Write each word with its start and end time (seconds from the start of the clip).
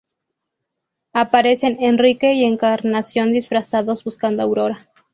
Aparecen 1.13 1.77
Enrique 1.79 2.33
y 2.33 2.43
Encarnación 2.43 3.31
disfrazados, 3.33 4.03
buscando 4.03 4.41
a 4.41 4.45
Aurora. 4.47 4.89